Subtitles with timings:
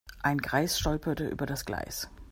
[0.23, 2.09] Ein Greis stolperte über das Gleis.